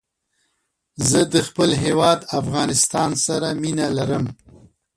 زه 1.09 1.21
د 1.33 1.35
خپل 1.47 1.69
هېواد 1.83 2.19
افغانستان 2.39 3.09
سره 3.25 3.47
مينه 3.61 3.87
لرم 3.97 4.25